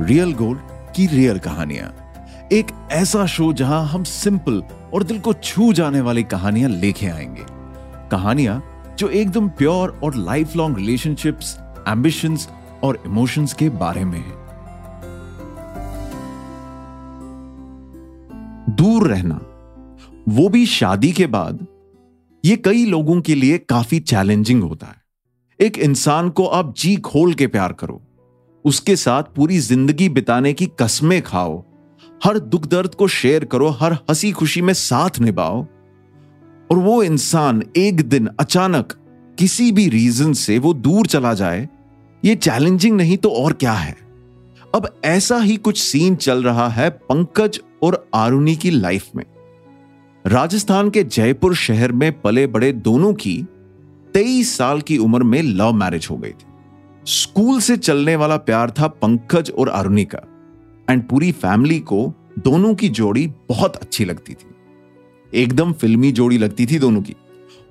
[0.00, 0.58] Real gold
[0.96, 1.94] की real कहानियाँ।
[2.52, 4.62] एक ऐसा शो जहाँ हम सिंपल
[4.94, 7.44] और दिल को छू जाने वाली कहानियाँ लेके आएँगे।
[8.10, 8.64] कहानियाँ
[8.98, 11.58] जो एकदम प्योर और लाइफ लॉन्ग रिलेशनशिप्स
[11.88, 12.48] एम्बिशंस
[12.82, 14.32] और इमोशंस के बारे में है।
[18.74, 19.40] दूर रहना।
[20.28, 21.66] वो भी शादी के बाद
[22.44, 25.02] ये कई लोगों के लिए काफ़ी चैलेंजिंग होता है।
[25.60, 28.00] एक इंसान को आप जी खोल के प्यार करो,
[28.64, 31.58] उसके साथ पूरी ज़िंदगी बिताने की कस्में खाओ,
[32.24, 35.62] हर दुख दर्द को शेयर करो, हर हँसी खुशी में साथ निभाओ,
[36.70, 38.92] और वो इंसान एक दिन अचानक
[39.38, 41.68] किसी भी रीजन से वो दूर चला जाए,
[42.22, 43.96] ये चैलेंजिंग नहीं तो और क्या है?
[44.74, 49.24] अब ऐसा ही कुछ सीन चल रहा है पंकज और आरुणी की लाइफ में।
[50.24, 53.36] राजस्थान के जयपुर शहर में पले बड़े दोनों की
[54.14, 56.46] तेईस साल की उम्र में लव मैरिज हो गई थी।
[57.06, 60.20] स्कूल से चलने वाला प्यार था पंकज और अरुणी का
[60.88, 62.00] एंड पूरी फैमिली को
[62.38, 64.46] दोनों की जोड़ी बहुत अच्छी लगती थी।
[65.32, 67.16] एकदम फिल्मी जोड़ी लगती थी दोनों की,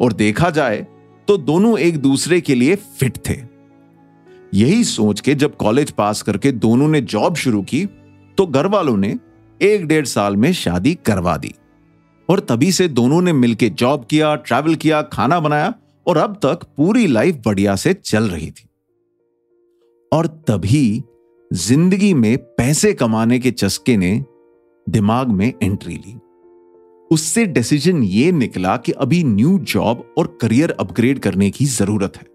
[0.00, 0.86] और देखा जाए
[1.28, 3.38] तो दोनों एक दूसरे के लिए फिट थे।
[4.54, 7.86] यही सोच के जब कॉलेज पास करके दोनों ने जॉब शुरू की
[8.38, 9.18] तो घर वालों ने
[9.60, 11.54] एक डेढ़ साल में शादी करवा दी।
[12.30, 15.74] और तभी से दोनों ने मिलकर जॉब किया, ट्रैवल किया, खाना बनाया
[16.06, 18.68] और अब तक पूरी लाइफ बढ़िया से चल रही थी।
[20.12, 21.04] और तभी
[21.52, 24.24] ज़िंदगी में पैसे कमाने के चस्के ने
[24.86, 26.14] दिमाग में एंट्री ली।
[27.10, 32.26] उससे डिसीज़न ये निकला कि अभी न्यू जॉब और करियर अपग्रेड करने की ज़रूरत है।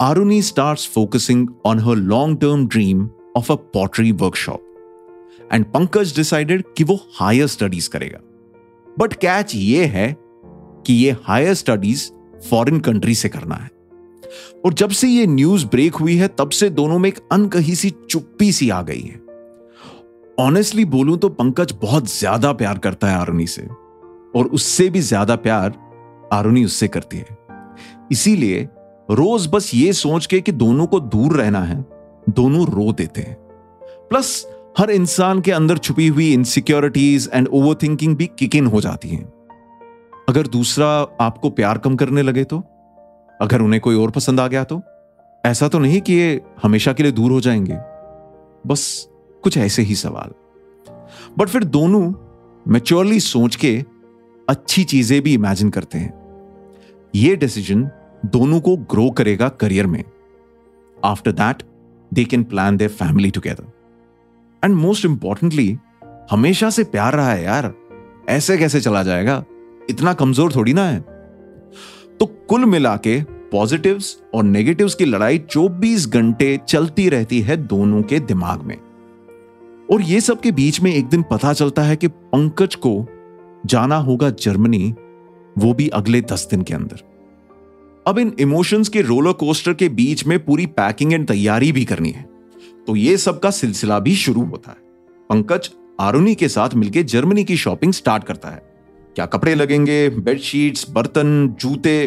[0.00, 6.64] Aruni start focusing on her long term dream of a pottery workshop and Pankaj decided
[6.76, 8.20] कि वो हायर स्टडीज़ करेगा।
[8.98, 10.16] बट कैच ये है
[10.86, 12.10] कि ये हायर स्टडीज़
[12.48, 13.70] फॉरेन कंट्री से करना है।
[14.64, 17.90] और जब से ये न्यूज़ ब्रेक हुई है, तब से दोनों में एक अनकही सी
[18.10, 19.22] चुप्पी सी आ गई है।
[20.38, 23.62] ऑनेस्टली बोलूँ तो पंकज बहुत ज़्यादा प्यार करता है आरुणी से।
[24.36, 25.74] और उससे भी ज़्यादा प्यार
[26.32, 27.36] आरुणी उससे करती है।
[28.12, 28.68] इसीलिए
[29.10, 31.84] रोज बस ये सोच के कि दोनों को दूर रहना है,
[32.30, 33.36] दोनों रो देते हैं।
[34.10, 34.46] प्लस
[34.78, 39.08] हर इंसान के अंदर छुपी हुई इनसिक्योरिटीज एंड ओवर थिंकिंग भी किक इन हो जाती
[39.08, 39.24] हैं।
[40.28, 40.86] अगर दूसरा
[41.20, 42.58] आपको प्यार कम करने लगे तो?
[43.42, 44.82] अगर उन्हें कोई और पसंद आ गया तो?
[45.46, 47.76] ऐसा तो नहीं कि ये हमेशा के लिए दूर हो जाएँगे।
[48.66, 49.08] बस
[49.42, 50.32] कुछ ऐसे ही सवाल।
[51.38, 52.12] बट फिर दोनों
[52.68, 53.84] मेच्योरली सोच के
[54.48, 56.14] अच्छी चीज़ें भी इमेजिन करते हैं।
[57.14, 57.90] ये डिसीज़न
[58.26, 60.04] दोनों को ग्रो करेगा करियर में।
[61.04, 61.62] After that
[62.14, 63.73] they can plan their family together
[64.64, 65.78] and most importantly
[66.30, 67.74] हमेशा से प्यार रहा है यार।
[68.28, 69.44] ऐसे कैसे चला जाएगा?
[69.90, 71.00] इतना कमज़ोर थोड़ी ना है।
[72.20, 78.02] तो कुल मिला के पॉजिटिव्स और नेगेटिव्स की लड़ाई 24 घंटे चलती रहती है दोनों
[78.02, 78.76] के दिमाग में।
[79.92, 83.06] और ये सब के बीच में एक दिन पता चलता है कि पंकज को
[83.66, 84.94] जाना होगा जर्मनी,
[85.58, 87.02] वो भी अगले दस दिन के अंदर।
[88.06, 92.10] अब इन इमोशंस के रोलर कोस्टर के बीच में पूरी पैकिंग एंड तैयारी भी करनी
[92.10, 92.33] है।
[92.86, 94.76] तो ये सब का सिलसिला भी शुरू होता है।
[95.30, 98.62] पंकज आरुनी के साथ मिलकर जर्मनी की शॉपिंग स्टार्ट करता है।
[99.16, 102.06] क्या कपड़े लगेंगे, बेडशीट्स, बर्तन, जूते?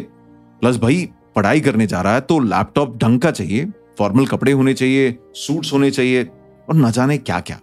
[0.62, 3.66] प्लस भाई, पढ़ाई करने जा रहा है तो लैपटॉप ढंग का चाहिए,
[3.98, 7.60] फॉर्मल कपड़े होने चाहिए, सूट्स होने चाहिए और न जाने क्या क्या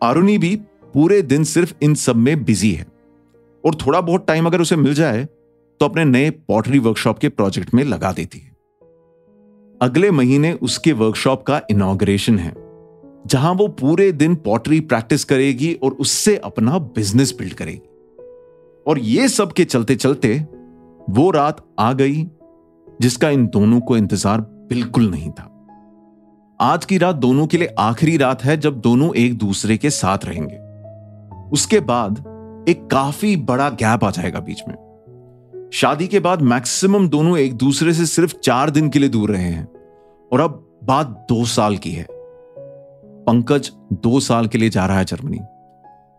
[0.00, 0.54] आरुनी भी
[0.94, 2.86] पूरे दिन सिर्फ़ इन सब में बिज़ी है।
[3.64, 5.24] और थोड़ा बहुत टाइम अगर उसे मिल जाए
[5.80, 8.55] तो अपने नए पॉटरी वर्कशॉप के प्रोजेक्ट में लगा देती है।
[9.80, 12.52] अगले महीने उसके वर्कशॉप का इनॉग्रेशन है,
[13.26, 17.80] जहाँ वो पूरे दिन पॉटरी प्रैक्टिस करेगी और उससे अपना बिज़नेस बिल्ड करेगी।
[18.86, 20.36] और ये सब के चलते चलते
[21.10, 22.24] वो रात आ गई,
[22.86, 25.50] जिसका इन दोनों को इंतज़ार बिल्कुल नहीं था।
[26.60, 30.24] आज की रात दोनों के लिए आखिरी रात है जब दोनों एक दूसरे के साथ
[30.24, 30.58] रहेंगे।
[31.50, 32.18] उसके बाद
[32.68, 34.74] एक काफ़ी बड़ा गैप आ जाएगा बीच में।
[35.72, 39.44] शादी के बाद मैक्सिमम दोनों एक दूसरे से सिर्फ़ चार दिन के लिए दूर रहे
[39.44, 39.68] हैं।
[40.32, 42.06] और अब बात दो साल की है।
[43.28, 45.38] पंकज दो साल के लिए जा रहा है जर्मनी।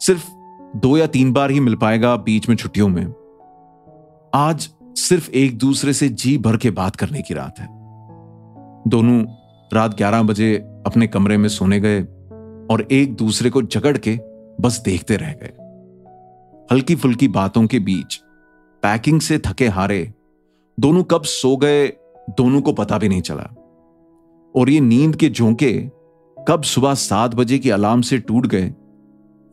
[0.05, 0.29] सिर्फ़
[0.77, 3.13] दो या तीन बार ही मिल पाएगा बीच में छुट्टियों में।
[4.33, 7.67] आज सिर्फ़ एक दूसरे से जी भर के बात करने की रात है।
[8.87, 9.25] दोनों
[9.73, 10.55] रात ग्यारह बजे
[10.85, 12.01] अपने कमरे में सोने गए
[12.73, 14.19] और एक दूसरे को जगड़ के
[14.61, 15.53] बस देखते रह गए।
[16.71, 18.21] हल्की फुल्की बातों के बीच
[18.87, 20.13] पैकिंग से थके हारे,
[20.79, 21.87] दोनों कब सो गए,
[22.29, 23.43] दोनों को पता भी नहीं चला।
[24.55, 25.71] और ये नींद के झोंके
[26.37, 28.71] कब सुबह सात बजे की अलार्म से टूट गए,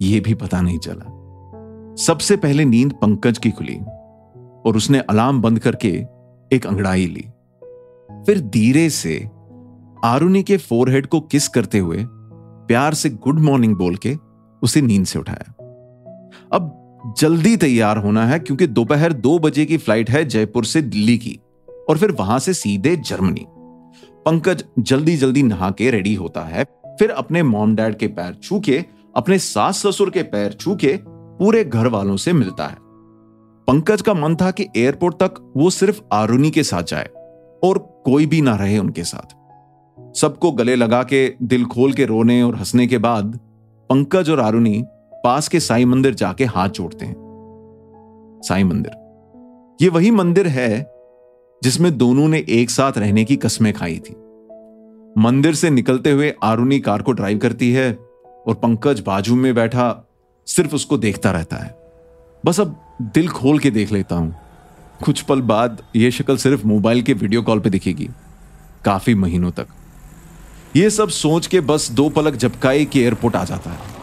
[0.02, 3.76] ये भी पता नहीं चला। सबसे पहले नींद पंकज की खुली,
[4.66, 5.88] और उसने अलार्म बंद करके
[6.52, 7.26] एक अंगड़ाई ली।
[8.26, 9.18] फिर धीरे से
[10.04, 12.04] आरुनी के फोरहेड को किस करते हुए
[12.68, 14.16] प्यार से गुड मॉर्निंग बोल के
[14.62, 15.52] उसे नींद से उठाया।
[16.52, 21.16] अब जल्दी तैयार होना है, क्योंकि दोपहर दो बजे की फ़्लाइट है जयपुर से दिल्ली
[21.18, 21.38] की,
[21.88, 23.44] और फिर वहाँ से सीधे जर्मनी।
[24.26, 26.64] पंकज जल्दी जल्दी नहा के रेडी होता है,
[26.98, 28.84] फिर अपने मॉम डैड के पैर छू के
[29.16, 32.76] अपने सास ससुर के पैर छू के पूरे घर वालों से मिलता है।
[33.68, 37.08] पंकज का मन था कि एयरपोर्ट तक वो सिर्फ़ आरुनी के साथ जाए,
[37.64, 39.36] और कोई भी ना रहे उनके साथ।
[40.18, 43.38] सबको गले लगा के, दिल खोल के रोने और हंसने के बाद,
[43.90, 44.82] पंकज और आरुनी
[45.24, 47.14] पास के साई मंदिर जाके हाथ जोड़ते हैं।
[48.44, 48.92] साई मंदिर।
[49.82, 50.90] ये वही मंदिर है
[51.62, 54.14] जिसमें दोनों ने एक साथ रहने की कस्में खाई थी।
[55.18, 57.92] मंदिर से निकलते हुए आरुनी कार को ड्राइव करती है
[58.46, 60.08] और पंकज बाजू में बैठा
[60.46, 61.74] सिर्फ़ उसको देखता रहता है।
[62.44, 64.34] बस अब दिल खोल के देख लेता हूँ।
[65.04, 68.08] कुछ पल बाद यह शक्ल सिर्फ़ मोबाइल के वीडियो कॉल पे दिखेगी।
[68.84, 69.66] काफ़ी महीनों तक।
[70.76, 73.93] यह सब सोच के बस दो पलक झपकाई कि एयरपोर्ट आ जाता है।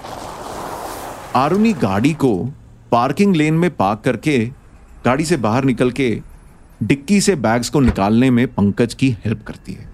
[1.36, 2.34] आरुनी गाड़ी को
[2.92, 4.38] पार्किंग लेन में पार्क करके,
[5.06, 6.22] गाड़ी से बाहर निकल के
[6.84, 9.90] डिक्की से बैग्स को निकालने में पंकज की हेल्प करती है।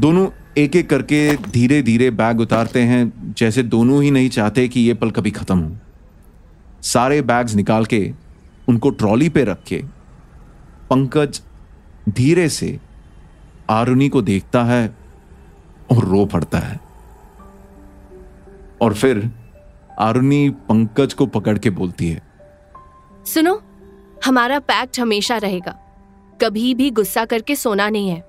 [0.00, 0.26] दोनों
[0.58, 4.94] एक एक करके धीरे धीरे बैग उतारते हैं, जैसे दोनों ही नहीं चाहते कि ये
[4.94, 5.76] पल कभी खत्म हो।
[6.82, 8.12] सारे बैग्स निकाल के
[8.68, 9.82] उनको ट्रॉली पे रख के
[10.90, 11.42] पंकज
[12.08, 12.78] धीरे से
[13.70, 14.86] आरुनी को देखता है
[15.90, 16.80] और रो पड़ता है।
[18.82, 19.30] और फिर
[19.98, 22.22] आरुनी पंकज को पकड़ के बोलती है।
[23.26, 23.62] सुनो
[24.24, 25.72] हमारा पैक्ट हमेशा रहेगा।
[26.42, 28.20] कभी भी गुस्सा करके सोना नहीं है।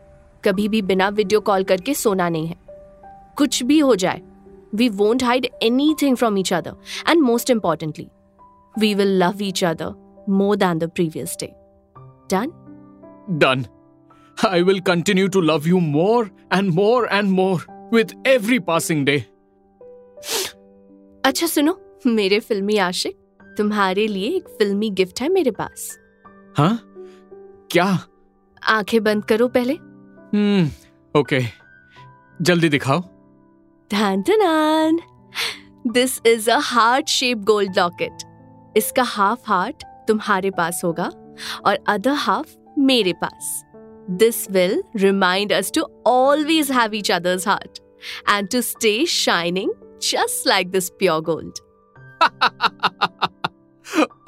[0.46, 2.56] कभी भी बिना वीडियो कॉल करके सोना नहीं है।
[3.38, 4.22] कुछ भी हो जाए
[4.76, 5.48] we won't hide
[6.02, 6.76] anything from each other
[7.10, 8.08] and most importantly
[8.80, 11.54] we will love each other more than the previous day
[12.36, 12.52] done
[13.30, 13.66] done
[14.38, 16.26] I will continue to love you more
[16.56, 17.62] and more and more
[17.92, 19.16] with every passing day.
[21.28, 23.16] अच्छा सुनो। मेरे फिल्मी आशिक
[23.58, 25.98] तुम्हारे लिए एक फिल्मी gift है मेरे पास।
[26.58, 26.80] हाँ?
[27.72, 27.86] क्या?
[28.64, 31.40] आँखें बंद करो पहले। हम्म ओके।
[32.42, 33.00] जल्दी दिखाओ।
[33.92, 35.00] धन धनान।
[35.88, 38.24] This is a heart shape gold locket
[38.78, 41.10] इसका हाफ़ हार्ट तुम्हारे पास होगा
[41.66, 43.64] और अदर हाफ़ मेरे पास।
[44.10, 47.80] This will remind us to always have each other's heart
[48.30, 51.54] and to stay shining just like this pure gold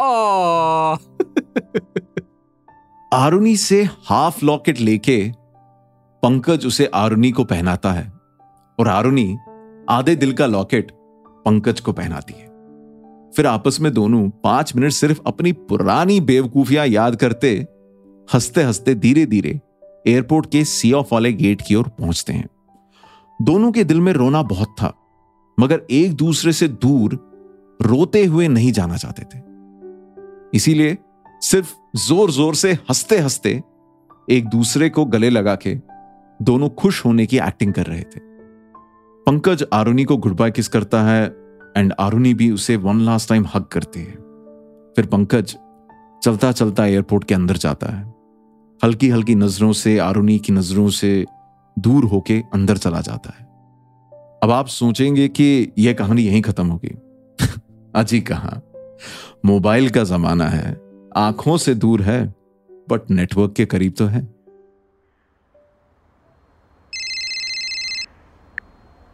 [0.02, 1.00] Aww.
[3.14, 5.32] Aruni से half locket लेके
[6.24, 8.14] पंकज उसे आरुनी को पहनाता है।
[8.80, 9.38] और आरुनी
[9.90, 10.92] आधे दिल का लॉकेट
[11.46, 12.48] पंकज को पहनाती है।
[13.36, 17.68] फिर आपस में दोनों पाँच मिनट सिर्फ़ अपनी पुरानी बेवकूफियाँ याद करते
[18.34, 19.62] हँसते हँसते धीरे धीरे
[20.08, 22.50] एयरपोर्ट के सी ऑफ़ वाले गेट की ओर पहुँचते हैं।
[23.42, 24.99] दोनों के दिल में रोना बहुत था।
[25.60, 27.14] मगर एक दूसरे से दूर
[27.82, 29.42] रोते हुए नहीं जाना चाहते थे।
[30.58, 30.98] इसीलिए
[31.42, 33.62] सिर्फ़ ज़ोर ज़ोर से हँसते हँसते
[34.32, 35.76] एक दूसरे को गले लगा के
[36.42, 38.20] दोनों खुश होने की एक्टिंग कर रहे थे।
[39.28, 41.26] पंकज आरुनी को गुड बाय किस करता है
[41.78, 44.14] एंड आरुनी भी उसे वन लास्ट टाइम हक करती है।
[44.96, 45.58] फिर पंकज
[46.24, 48.14] चलता चलता एयरपोर्ट के अंदर जाता है।
[48.84, 51.26] हल्की हल्की नज़रों से, आरुनी की नज़रों से
[51.80, 53.49] दूर होके अंदर चला जाता है।
[54.44, 56.96] अब आप सोचेंगे कि यह कहानी यहीं खत्म होगी
[57.96, 58.60] अजी कहा
[59.46, 60.72] मोबाइल का जमाना है
[61.18, 62.20] आँखों से दूर है
[62.90, 64.28] बट नेटवर्क के करीब तो है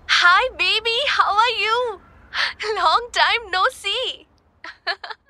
[0.09, 0.93] Hi, baby.
[1.09, 1.75] How are you?
[2.77, 4.05] Long time no see.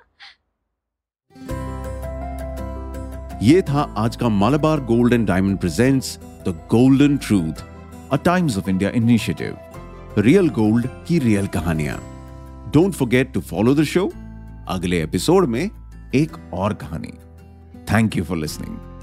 [3.42, 7.62] ये था आज का Malabar gold and diamond presents the golden truth
[8.12, 9.56] a Times of India initiative
[10.18, 11.96] real gold की रियल कहानियाँ।
[12.74, 14.12] Don't forget to follow the show
[14.68, 15.70] अगले episode में
[16.14, 17.12] एक और कहानी।
[17.92, 18.95] Thank you for listening